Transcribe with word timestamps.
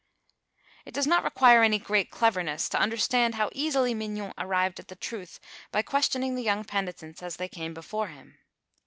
It 0.83 0.95
does 0.95 1.05
not 1.05 1.23
require 1.23 1.61
any 1.61 1.77
great 1.77 2.09
cleverness 2.09 2.67
to 2.69 2.79
understand 2.79 3.35
how 3.35 3.51
easily 3.53 3.93
Mignon 3.93 4.33
arrived 4.35 4.79
at 4.79 4.87
the 4.87 4.95
truth 4.95 5.39
by 5.71 5.83
questioning 5.83 6.33
the 6.33 6.41
young 6.41 6.63
penitents 6.63 7.21
as 7.21 7.35
they 7.35 7.47
came 7.47 7.75
before 7.75 8.07
him. 8.07 8.39